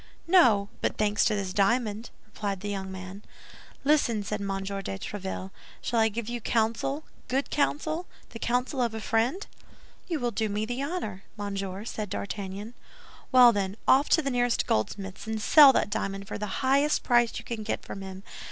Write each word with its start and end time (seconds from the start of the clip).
"No; 0.25 0.69
but 0.81 0.97
thanks 0.97 1.23
to 1.25 1.35
this 1.35 1.53
diamond," 1.53 2.09
replied 2.25 2.61
the 2.61 2.69
young 2.71 2.91
man. 2.91 3.21
"Listen," 3.83 4.23
said 4.23 4.41
M. 4.41 4.47
de 4.47 4.63
Tréville; 4.97 5.51
"shall 5.79 5.99
I 5.99 6.09
give 6.09 6.27
you 6.27 6.41
counsel, 6.41 7.03
good 7.27 7.51
counsel, 7.51 8.07
the 8.29 8.39
counsel 8.39 8.81
of 8.81 8.95
a 8.95 8.99
friend?" 8.99 9.45
"You 10.07 10.19
will 10.19 10.31
do 10.31 10.49
me 10.49 10.81
honor, 10.81 11.21
monsieur," 11.37 11.85
said 11.85 12.09
D'Artagnan. 12.09 12.73
"Well, 13.31 13.53
then, 13.53 13.77
off 13.87 14.09
to 14.09 14.23
the 14.23 14.31
nearest 14.31 14.65
goldsmith's, 14.65 15.27
and 15.27 15.39
sell 15.39 15.71
that 15.73 15.91
diamond 15.91 16.27
for 16.27 16.39
the 16.39 16.63
highest 16.65 17.03
price 17.03 17.37
you 17.37 17.45
can 17.45 17.61
get 17.61 17.85
from 17.85 18.01
him. 18.01 18.23